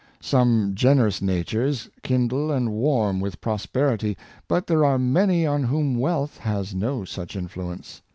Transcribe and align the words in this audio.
Some 0.19 0.71
generous 0.73 1.21
natures 1.21 1.87
kindle 2.01 2.51
and 2.51 2.71
warm 2.71 3.19
with 3.19 3.39
prosperity, 3.39 4.17
but 4.47 4.65
there 4.65 4.83
are 4.83 4.97
many 4.97 5.45
on 5.45 5.65
whom 5.65 5.99
wealth 5.99 6.39
has 6.39 6.73
no 6.73 7.05
such 7.05 7.35
influence. 7.35 8.01